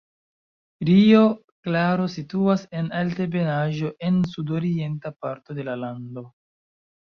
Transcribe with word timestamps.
Rio 0.87 1.19
Claro 1.67 2.07
situas 2.15 2.65
en 2.81 2.89
altebenaĵo 3.03 3.93
en 4.11 4.21
sudorienta 4.35 5.15
parto 5.23 5.61
de 5.61 5.71
la 5.73 5.81
lando. 5.87 6.29